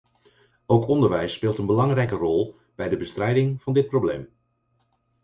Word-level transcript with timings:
Ook 0.65 0.87
onderwijs 0.87 1.33
speelt 1.33 1.57
een 1.57 1.65
bijzonder 1.65 1.93
belangrijke 1.95 2.25
rol 2.25 2.55
bij 2.75 2.89
de 2.89 2.97
bestrijding 2.97 3.61
van 3.61 3.73
dit 3.73 3.87
probleem. 3.87 4.29